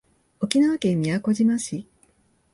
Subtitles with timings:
[0.39, 1.85] 沖縄県宮古島市